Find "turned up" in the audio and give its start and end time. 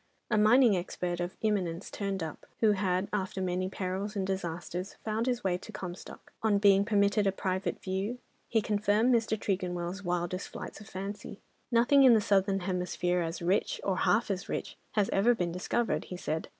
1.91-2.47